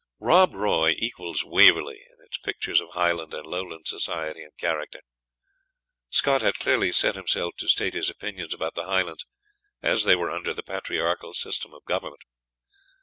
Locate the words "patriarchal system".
10.63-11.71